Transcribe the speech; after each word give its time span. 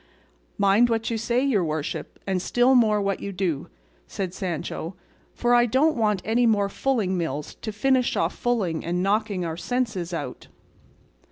"Mind 0.57 0.89
what 0.89 1.11
you 1.11 1.17
say, 1.19 1.43
your 1.45 1.63
worship, 1.63 2.17
and 2.25 2.41
still 2.41 2.73
more 2.73 2.99
what 2.99 3.19
you 3.19 3.31
do," 3.31 3.67
said 4.07 4.33
Sancho, 4.33 4.95
"for 5.35 5.53
I 5.53 5.67
don't 5.67 5.95
want 5.95 6.23
any 6.25 6.47
more 6.47 6.69
fulling 6.69 7.19
mills 7.19 7.53
to 7.61 7.71
finish 7.71 8.15
off 8.15 8.33
fulling 8.33 8.83
and 8.83 9.03
knocking 9.03 9.45
our 9.45 9.57
senses 9.57 10.11
out." 10.11 10.47